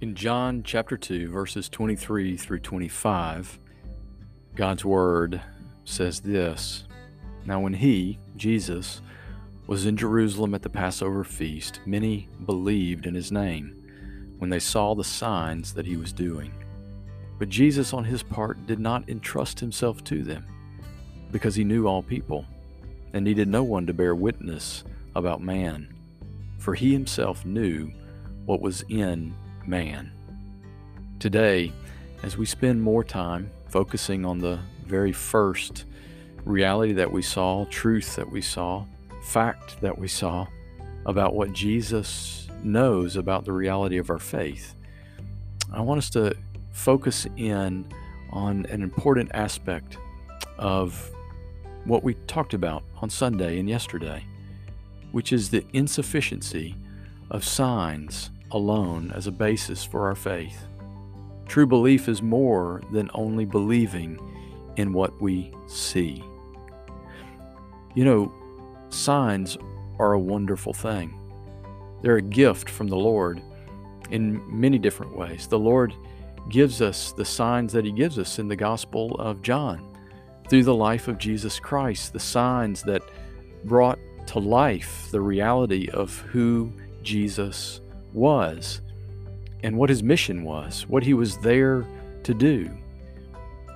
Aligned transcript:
In 0.00 0.14
John 0.14 0.62
chapter 0.62 0.96
2, 0.96 1.28
verses 1.28 1.68
23 1.68 2.36
through 2.36 2.60
25, 2.60 3.58
God's 4.54 4.84
Word 4.84 5.40
says 5.84 6.20
this 6.20 6.84
Now, 7.44 7.58
when 7.58 7.72
he, 7.72 8.20
Jesus, 8.36 9.02
was 9.66 9.86
in 9.86 9.96
Jerusalem 9.96 10.54
at 10.54 10.62
the 10.62 10.70
Passover 10.70 11.24
feast, 11.24 11.80
many 11.84 12.28
believed 12.46 13.06
in 13.06 13.14
his 13.16 13.32
name 13.32 13.74
when 14.38 14.50
they 14.50 14.60
saw 14.60 14.94
the 14.94 15.02
signs 15.02 15.74
that 15.74 15.86
he 15.86 15.96
was 15.96 16.12
doing. 16.12 16.52
But 17.40 17.48
Jesus, 17.48 17.92
on 17.92 18.04
his 18.04 18.22
part, 18.22 18.68
did 18.68 18.78
not 18.78 19.08
entrust 19.08 19.58
himself 19.58 20.04
to 20.04 20.22
them, 20.22 20.46
because 21.32 21.56
he 21.56 21.64
knew 21.64 21.88
all 21.88 22.04
people, 22.04 22.46
and 23.14 23.24
needed 23.24 23.48
no 23.48 23.64
one 23.64 23.84
to 23.88 23.92
bear 23.92 24.14
witness 24.14 24.84
about 25.16 25.42
man, 25.42 25.92
for 26.56 26.76
he 26.76 26.92
himself 26.92 27.44
knew 27.44 27.90
what 28.44 28.60
was 28.60 28.84
in 28.88 29.34
man. 29.68 30.10
Today, 31.18 31.72
as 32.22 32.36
we 32.38 32.46
spend 32.46 32.82
more 32.82 33.04
time 33.04 33.50
focusing 33.68 34.24
on 34.24 34.38
the 34.38 34.58
very 34.86 35.12
first 35.12 35.84
reality 36.44 36.94
that 36.94 37.12
we 37.12 37.20
saw, 37.20 37.66
truth 37.66 38.16
that 38.16 38.30
we 38.30 38.40
saw, 38.40 38.84
fact 39.22 39.80
that 39.82 39.98
we 39.98 40.08
saw 40.08 40.46
about 41.04 41.34
what 41.34 41.52
Jesus 41.52 42.48
knows 42.62 43.16
about 43.16 43.44
the 43.44 43.52
reality 43.52 43.98
of 43.98 44.08
our 44.08 44.18
faith, 44.18 44.74
I 45.70 45.82
want 45.82 45.98
us 45.98 46.10
to 46.10 46.34
focus 46.72 47.26
in 47.36 47.86
on 48.30 48.64
an 48.66 48.82
important 48.82 49.30
aspect 49.34 49.98
of 50.56 51.10
what 51.84 52.02
we 52.02 52.14
talked 52.26 52.54
about 52.54 52.84
on 53.02 53.10
Sunday 53.10 53.58
and 53.58 53.68
yesterday, 53.68 54.24
which 55.12 55.32
is 55.32 55.50
the 55.50 55.64
insufficiency 55.72 56.74
of 57.30 57.44
signs 57.44 58.30
alone 58.50 59.12
as 59.14 59.26
a 59.26 59.32
basis 59.32 59.84
for 59.84 60.06
our 60.06 60.14
faith. 60.14 60.66
True 61.46 61.66
belief 61.66 62.08
is 62.08 62.22
more 62.22 62.82
than 62.92 63.10
only 63.14 63.44
believing 63.44 64.18
in 64.76 64.92
what 64.92 65.20
we 65.20 65.52
see. 65.66 66.22
You 67.94 68.04
know, 68.04 68.32
signs 68.90 69.56
are 69.98 70.12
a 70.12 70.20
wonderful 70.20 70.72
thing. 70.72 71.18
They're 72.02 72.16
a 72.16 72.22
gift 72.22 72.70
from 72.70 72.88
the 72.88 72.96
Lord 72.96 73.42
in 74.10 74.42
many 74.48 74.78
different 74.78 75.16
ways. 75.16 75.46
The 75.46 75.58
Lord 75.58 75.94
gives 76.48 76.80
us 76.80 77.12
the 77.12 77.24
signs 77.24 77.72
that 77.72 77.84
He 77.84 77.92
gives 77.92 78.18
us 78.18 78.38
in 78.38 78.48
the 78.48 78.56
Gospel 78.56 79.16
of 79.18 79.42
John 79.42 79.84
through 80.48 80.64
the 80.64 80.74
life 80.74 81.08
of 81.08 81.18
Jesus 81.18 81.58
Christ, 81.58 82.12
the 82.12 82.20
signs 82.20 82.82
that 82.82 83.02
brought 83.64 83.98
to 84.28 84.38
life 84.38 85.08
the 85.10 85.20
reality 85.20 85.88
of 85.92 86.18
who 86.20 86.72
Jesus 87.02 87.80
was 88.12 88.80
and 89.62 89.76
what 89.76 89.90
his 89.90 90.02
mission 90.02 90.44
was, 90.44 90.86
what 90.88 91.02
he 91.02 91.14
was 91.14 91.38
there 91.38 91.84
to 92.22 92.34
do. 92.34 92.70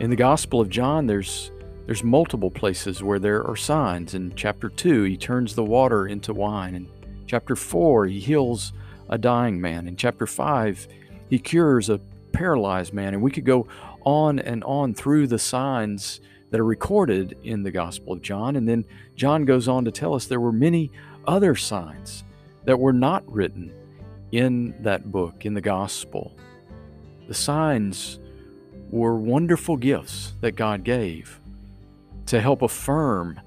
In 0.01 0.11
the 0.11 0.17
Gospel 0.17 0.61
of 0.61 0.69
John, 0.69 1.07
there's 1.07 1.51
there's 1.87 2.05
multiple 2.05 2.51
places 2.51 3.03
where 3.03 3.19
there 3.19 3.45
are 3.45 3.57
signs. 3.57 4.15
In 4.15 4.33
chapter 4.37 4.69
2, 4.69 5.03
he 5.03 5.17
turns 5.17 5.55
the 5.55 5.65
water 5.65 6.07
into 6.07 6.33
wine. 6.33 6.75
In 6.77 6.89
chapter 7.27 7.57
4, 7.57 8.07
he 8.07 8.21
heals 8.21 8.73
a 9.09 9.19
dying 9.19 9.61
man. 9.61 9.89
In 9.89 9.97
chapter 9.97 10.27
5, 10.27 10.87
he 11.29 11.39
cures 11.41 11.91
a 11.91 12.01
paralyzed 12.33 12.93
man. 12.93 13.15
And 13.15 13.23
we 13.23 13.33
could 13.33 13.45
go 13.45 13.67
on 14.05 14.39
and 14.39 14.63
on 14.63 14.95
through 14.95 15.27
the 15.27 15.41
signs 15.41 16.21
that 16.51 16.61
are 16.61 16.65
recorded 16.65 17.37
in 17.43 17.65
the 17.65 17.73
Gospel 17.73 18.13
of 18.13 18.23
John. 18.23 18.55
And 18.55 18.69
then 18.69 18.85
John 19.17 19.45
goes 19.45 19.67
on 19.67 19.85
to 19.85 19.91
tell 19.91 20.15
us 20.15 20.27
there 20.27 20.41
were 20.41 20.53
many 20.53 20.93
other 21.27 21.57
signs 21.57 22.23
that 22.65 22.79
were 22.79 22.93
not 22.93 23.25
written 23.31 23.73
in 24.33 24.75
that 24.81 25.13
book, 25.13 25.47
in 25.47 25.55
the 25.55 25.61
Gospel. 25.61 26.37
The 27.29 27.35
signs 27.35 28.19
were 28.91 29.17
wonderful 29.17 29.77
gifts 29.77 30.35
that 30.41 30.53
God 30.53 30.85
gave 30.85 31.41
to 32.27 32.41
help 32.41 32.63
affirm 32.63 33.41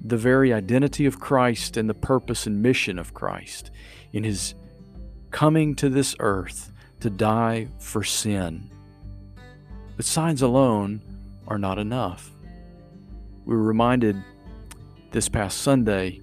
the 0.00 0.16
very 0.16 0.52
identity 0.52 1.06
of 1.06 1.20
Christ 1.20 1.76
and 1.76 1.90
the 1.90 1.94
purpose 1.94 2.46
and 2.46 2.62
mission 2.62 2.98
of 2.98 3.14
Christ 3.14 3.70
in 4.12 4.24
his 4.24 4.54
coming 5.30 5.74
to 5.76 5.88
this 5.88 6.14
earth 6.20 6.72
to 7.00 7.10
die 7.10 7.68
for 7.78 8.04
sin. 8.04 8.70
But 9.96 10.04
signs 10.04 10.42
alone 10.42 11.02
are 11.48 11.58
not 11.58 11.78
enough. 11.78 12.30
We 13.44 13.56
were 13.56 13.62
reminded 13.62 14.22
this 15.10 15.28
past 15.28 15.58
Sunday 15.58 16.20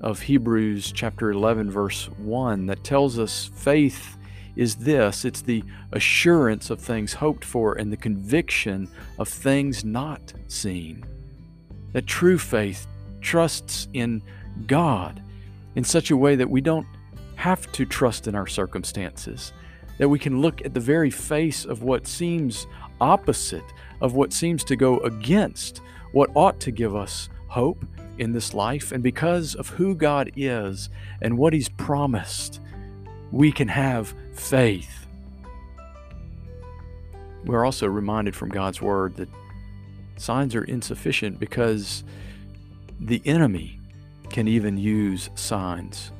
of 0.00 0.22
Hebrews 0.22 0.92
chapter 0.92 1.30
11, 1.30 1.70
verse 1.70 2.08
1, 2.18 2.66
that 2.66 2.84
tells 2.84 3.18
us 3.18 3.50
faith 3.54 4.16
is 4.56 4.76
this 4.76 5.24
it's 5.24 5.42
the 5.42 5.62
assurance 5.92 6.70
of 6.70 6.80
things 6.80 7.12
hoped 7.12 7.44
for 7.44 7.74
and 7.74 7.92
the 7.92 7.96
conviction 7.96 8.88
of 9.18 9.28
things 9.28 9.84
not 9.84 10.32
seen. 10.48 11.04
That 11.92 12.06
true 12.06 12.38
faith 12.38 12.86
trusts 13.20 13.88
in 13.92 14.22
God 14.66 15.22
in 15.76 15.84
such 15.84 16.10
a 16.10 16.16
way 16.16 16.34
that 16.36 16.50
we 16.50 16.60
don't 16.60 16.86
have 17.36 17.70
to 17.72 17.86
trust 17.86 18.26
in 18.26 18.34
our 18.34 18.46
circumstances, 18.46 19.52
that 19.98 20.08
we 20.08 20.18
can 20.18 20.40
look 20.40 20.64
at 20.64 20.74
the 20.74 20.80
very 20.80 21.10
face 21.10 21.64
of 21.64 21.82
what 21.82 22.06
seems 22.06 22.66
opposite, 23.00 23.64
of 24.00 24.14
what 24.14 24.32
seems 24.32 24.64
to 24.64 24.76
go 24.76 24.98
against 25.00 25.80
what 26.12 26.30
ought 26.34 26.58
to 26.60 26.70
give 26.70 26.96
us 26.96 27.28
hope 27.46 27.84
in 28.20 28.32
this 28.32 28.52
life. 28.52 28.92
And 28.92 29.02
because 29.02 29.54
of 29.54 29.70
who 29.70 29.94
God 29.94 30.30
is 30.36 30.90
and 31.22 31.38
what 31.38 31.54
He's 31.54 31.70
promised, 31.70 32.60
we 33.32 33.50
can 33.50 33.68
have 33.68 34.14
faith. 34.34 35.06
We're 37.44 37.64
also 37.64 37.86
reminded 37.86 38.36
from 38.36 38.50
God's 38.50 38.82
Word 38.82 39.16
that 39.16 39.28
signs 40.16 40.54
are 40.54 40.64
insufficient 40.64 41.40
because 41.40 42.04
the 43.00 43.22
enemy 43.24 43.80
can 44.28 44.46
even 44.46 44.76
use 44.76 45.30
signs 45.34 46.12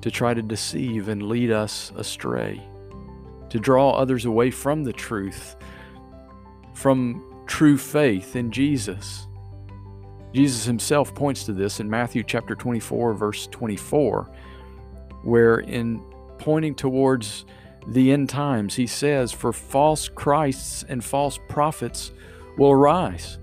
to 0.00 0.10
try 0.10 0.32
to 0.32 0.42
deceive 0.42 1.08
and 1.08 1.22
lead 1.22 1.50
us 1.50 1.92
astray, 1.96 2.62
to 3.50 3.58
draw 3.58 3.90
others 3.90 4.24
away 4.24 4.50
from 4.50 4.84
the 4.84 4.92
truth, 4.92 5.56
from 6.72 7.22
true 7.46 7.76
faith 7.76 8.34
in 8.34 8.50
Jesus. 8.50 9.26
Jesus 10.34 10.64
himself 10.64 11.14
points 11.14 11.44
to 11.44 11.52
this 11.52 11.80
in 11.80 11.88
Matthew 11.88 12.22
chapter 12.22 12.54
24 12.54 13.14
verse 13.14 13.46
24 13.48 14.30
where 15.22 15.60
in 15.60 16.02
pointing 16.38 16.74
towards 16.74 17.46
the 17.86 18.12
end 18.12 18.28
times 18.28 18.74
he 18.74 18.86
says 18.86 19.32
for 19.32 19.52
false 19.52 20.08
christs 20.08 20.84
and 20.88 21.02
false 21.02 21.38
prophets 21.48 22.12
will 22.58 22.70
arise 22.70 23.38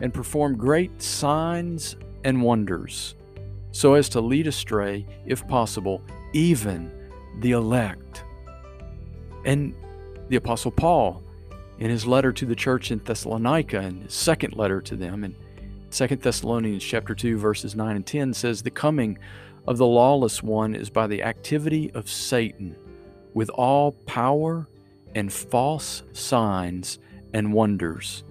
and 0.00 0.14
perform 0.14 0.56
great 0.56 1.02
signs 1.02 1.96
and 2.24 2.42
wonders 2.42 3.14
so 3.72 3.94
as 3.94 4.08
to 4.08 4.20
lead 4.20 4.46
astray 4.46 5.06
if 5.26 5.46
possible 5.46 6.02
even 6.32 6.92
the 7.40 7.52
elect. 7.52 8.24
And 9.44 9.74
the 10.28 10.36
apostle 10.36 10.70
Paul 10.70 11.22
in 11.78 11.90
his 11.90 12.06
letter 12.06 12.32
to 12.32 12.44
the 12.44 12.54
church 12.54 12.90
in 12.90 12.98
Thessalonica 12.98 13.78
and 13.78 14.02
his 14.02 14.14
second 14.14 14.54
letter 14.54 14.80
to 14.82 14.96
them 14.96 15.24
and 15.24 15.34
Second 15.90 16.22
Thessalonians 16.22 16.84
chapter 16.84 17.16
2 17.16 17.36
verses 17.36 17.74
9 17.74 17.96
and 17.96 18.06
10 18.06 18.32
says 18.32 18.62
the 18.62 18.70
coming 18.70 19.18
of 19.66 19.76
the 19.76 19.86
lawless 19.86 20.40
one 20.40 20.76
is 20.76 20.88
by 20.88 21.08
the 21.08 21.24
activity 21.24 21.90
of 21.94 22.08
Satan 22.08 22.76
with 23.34 23.50
all 23.50 23.92
power 24.06 24.68
and 25.16 25.32
false 25.32 26.04
signs 26.12 27.00
and 27.34 27.52
wonders 27.52 28.22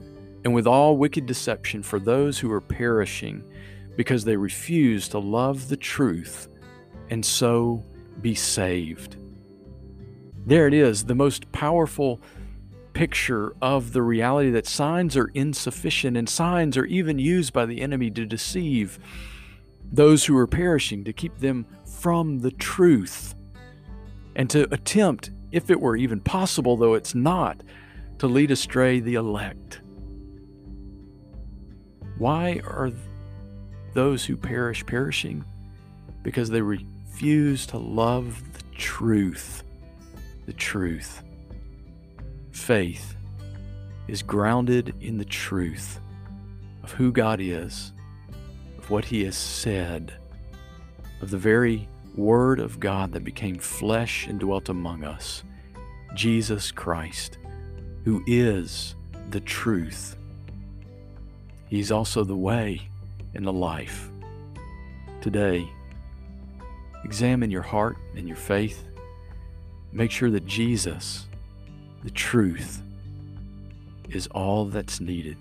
and 0.46 0.54
with 0.54 0.68
all 0.68 0.96
wicked 0.96 1.26
deception 1.26 1.84
for 1.84 2.00
those 2.00 2.40
who 2.40 2.50
are 2.50 2.62
perishing 2.62 3.44
because 3.98 4.24
they 4.24 4.38
refuse 4.38 5.10
to 5.10 5.20
love 5.20 5.68
the 5.68 5.78
truth 5.78 6.48
and 7.10 7.26
so 7.26 7.84
be 8.22 8.34
saved. 8.34 9.18
There 10.46 10.66
it 10.66 10.74
is, 10.74 11.04
the 11.04 11.16
most 11.16 11.52
powerful 11.52 12.22
picture 12.94 13.56
of 13.62 13.94
the 13.94 14.02
reality 14.02 14.50
that 14.52 14.68
signs 14.68 15.16
are 15.16 15.32
insufficient 15.34 16.18
and 16.18 16.28
signs 16.30 16.78
are 16.78 16.86
even 16.86 17.20
used 17.20 17.54
by 17.54 17.66
the 17.66 17.82
enemy 17.82 18.10
to 18.12 18.26
deceive 18.26 19.00
those 19.92 20.26
who 20.26 20.38
are 20.38 20.48
perishing, 20.48 21.04
to 21.04 21.14
keep 21.14 21.38
them 21.40 21.66
from 21.86 22.40
the 22.40 22.52
truth, 22.52 23.36
and 24.36 24.50
to 24.50 24.72
attempt, 24.74 25.32
if 25.52 25.70
it 25.70 25.80
were 25.80 25.96
even 25.96 26.20
possible, 26.20 26.78
though 26.78 26.94
it's 26.94 27.16
not, 27.16 27.62
to 28.20 28.28
lead 28.28 28.52
astray 28.52 29.00
the 29.00 29.16
elect. 29.16 29.82
Why 32.18 32.62
are 32.66 32.92
those 33.94 34.26
who 34.26 34.36
perish 34.36 34.86
perishing? 34.86 35.44
Because 36.22 36.50
they 36.50 36.62
refuse 36.62 37.66
to 37.68 37.78
love 37.78 38.44
the 38.54 38.64
truth. 38.76 39.64
The 40.46 40.54
truth 40.54 41.24
faith 42.70 43.16
is 44.08 44.22
grounded 44.22 44.94
in 45.02 45.18
the 45.18 45.26
truth 45.26 46.00
of 46.84 46.92
who 46.92 47.12
God 47.12 47.42
is, 47.42 47.94
of 48.78 48.92
what 48.92 49.06
He 49.06 49.24
has 49.24 49.36
said, 49.36 50.14
of 51.20 51.32
the 51.32 51.38
very 51.40 51.90
Word 52.16 52.60
of 52.60 52.80
God 52.80 53.12
that 53.14 53.24
became 53.24 53.58
flesh 53.58 54.28
and 54.28 54.40
dwelt 54.40 54.70
among 54.70 55.04
us, 55.04 55.44
Jesus 56.14 56.72
Christ, 56.72 57.40
who 58.06 58.24
is 58.28 58.94
the 59.32 59.42
truth. 59.42 60.16
He's 61.70 61.92
also 61.92 62.24
the 62.24 62.38
way 62.38 62.88
and 63.34 63.44
the 63.44 63.52
life. 63.52 64.12
Today, 65.22 65.68
examine 67.04 67.50
your 67.50 67.64
heart 67.64 67.98
and 68.16 68.28
your 68.28 68.38
faith. 68.38 68.86
Make 69.92 70.12
sure 70.12 70.30
that 70.30 70.46
Jesus, 70.46 71.26
the 72.04 72.12
truth, 72.12 72.82
is 74.10 74.28
all 74.28 74.66
that's 74.66 75.00
needed. 75.00 75.38